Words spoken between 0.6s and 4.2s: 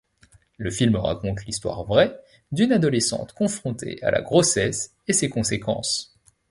film raconte l'histoire vraie d'une adolescente confrontée à